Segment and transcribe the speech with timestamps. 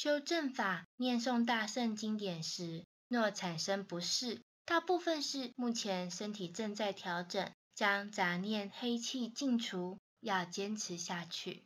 [0.00, 11.64] 修正法念诵大圣经典时若产生不适大部分是目前身体正在调整将杂念黑气净除要坚持下去。